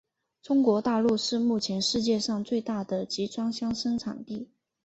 [0.41, 4.49] 中国大陆是目前世界上最大的集装箱生产地。